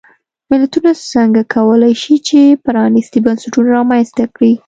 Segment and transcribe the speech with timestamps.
[0.51, 4.53] ملتونه څنګه کولای شي چې پرانیستي بنسټونه رامنځته کړي.